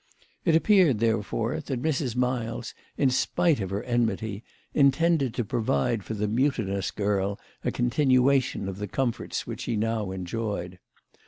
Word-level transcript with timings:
It 0.45 0.55
appeared 0.55 0.97
therefore 0.97 1.59
that 1.61 1.79
Mrs. 1.79 2.15
Miles, 2.15 2.73
in 2.97 3.11
spite 3.11 3.59
of 3.59 3.69
her 3.69 3.83
enmity, 3.83 4.43
intended 4.73 5.31
to 5.35 5.45
provide 5.45 6.03
for 6.03 6.15
the 6.15 6.27
mutinous 6.27 6.89
girl 6.89 7.39
a 7.63 7.69
continuation 7.69 8.67
of 8.67 8.79
the 8.79 8.87
comforts 8.87 9.45
which 9.45 9.61
she 9.61 9.75
now 9.75 10.09
enjoyed. 10.09 10.79